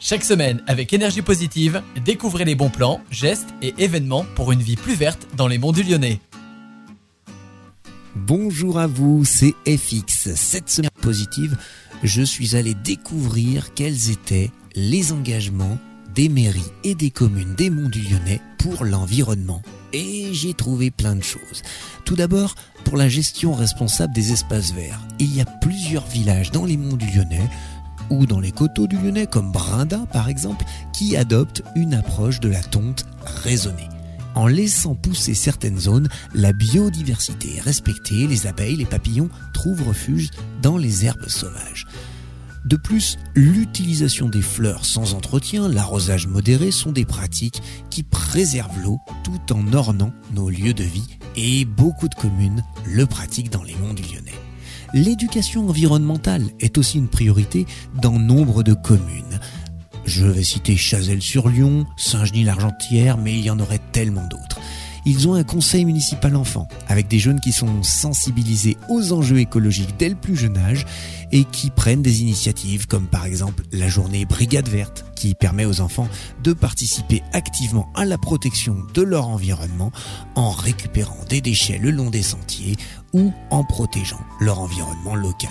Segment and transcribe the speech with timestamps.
[0.00, 4.76] Chaque semaine, avec énergie positive, découvrez les bons plans, gestes et événements pour une vie
[4.76, 6.20] plus verte dans les monts du Lyonnais.
[8.14, 10.34] Bonjour à vous, c'est FX.
[10.36, 11.56] Cette semaine positive,
[12.04, 15.78] je suis allé découvrir quels étaient les engagements
[16.14, 19.62] des mairies et des communes des monts du Lyonnais pour l'environnement.
[19.92, 21.62] Et j'ai trouvé plein de choses.
[22.04, 22.54] Tout d'abord,
[22.84, 25.00] pour la gestion responsable des espaces verts.
[25.18, 27.48] Il y a plusieurs villages dans les monts du Lyonnais
[28.10, 32.48] ou dans les coteaux du Lyonnais comme Brinda par exemple, qui adoptent une approche de
[32.48, 33.88] la tonte raisonnée.
[34.34, 40.30] En laissant pousser certaines zones, la biodiversité est respectée, les abeilles, les papillons trouvent refuge
[40.62, 41.86] dans les herbes sauvages.
[42.64, 48.98] De plus, l'utilisation des fleurs sans entretien, l'arrosage modéré sont des pratiques qui préservent l'eau
[49.24, 53.74] tout en ornant nos lieux de vie et beaucoup de communes le pratiquent dans les
[53.76, 54.38] monts du Lyonnais.
[54.94, 57.66] L'éducation environnementale est aussi une priorité
[58.00, 59.38] dans nombre de communes.
[60.06, 64.57] Je vais citer Chazelles-sur-Lyon, Saint-Genis-l'Argentière, mais il y en aurait tellement d'autres.
[65.10, 69.96] Ils ont un conseil municipal enfant, avec des jeunes qui sont sensibilisés aux enjeux écologiques
[69.98, 70.84] dès le plus jeune âge
[71.32, 75.80] et qui prennent des initiatives comme par exemple la journée Brigade Verte, qui permet aux
[75.80, 76.10] enfants
[76.44, 79.92] de participer activement à la protection de leur environnement
[80.34, 82.76] en récupérant des déchets le long des sentiers
[83.14, 85.48] ou en protégeant leur environnement local.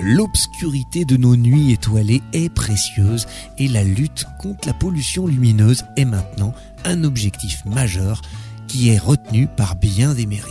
[0.00, 6.04] L'obscurité de nos nuits étoilées est précieuse et la lutte contre la pollution lumineuse est
[6.04, 6.52] maintenant
[6.84, 8.20] un objectif majeur
[8.74, 10.50] est retenu par bien des mairies.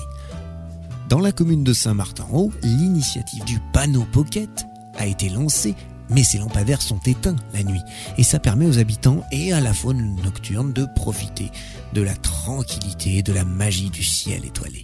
[1.09, 4.66] Dans la commune de Saint-Martin-en-Haut, l'initiative du panneau pocket
[4.97, 5.75] a été lancée,
[6.09, 7.81] mais ces lampadaires sont éteints la nuit,
[8.17, 11.52] et ça permet aux habitants et à la faune nocturne de profiter
[11.94, 14.83] de la tranquillité et de la magie du ciel étoilé.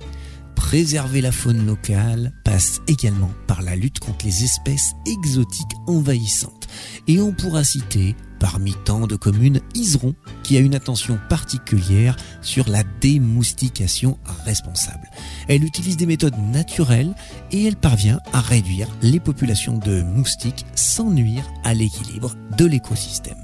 [0.56, 6.68] Préserver la faune locale passe également par la lutte contre les espèces exotiques envahissantes.
[7.08, 12.70] Et on pourra citer, parmi tant de communes, Iseron, qui a une attention particulière sur
[12.70, 15.10] la démoustication responsable.
[15.48, 17.14] Elle utilise des méthodes naturelles
[17.52, 23.38] et elle parvient à réduire les populations de moustiques sans nuire à l'équilibre de l'écosystème.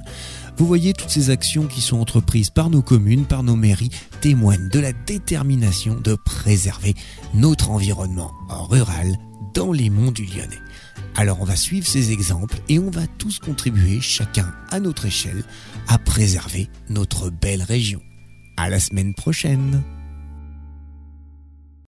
[0.57, 3.89] Vous voyez, toutes ces actions qui sont entreprises par nos communes, par nos mairies,
[4.21, 6.93] témoignent de la détermination de préserver
[7.33, 8.31] notre environnement
[8.69, 9.17] rural
[9.55, 10.61] dans les monts du Lyonnais.
[11.16, 15.44] Alors on va suivre ces exemples et on va tous contribuer, chacun à notre échelle,
[15.88, 18.01] à préserver notre belle région.
[18.57, 19.81] À la semaine prochaine!